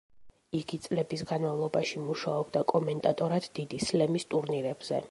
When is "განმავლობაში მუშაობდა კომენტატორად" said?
1.33-3.51